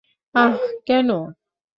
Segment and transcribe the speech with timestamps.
[0.35, 0.53] আহ,
[0.85, 1.09] কেন?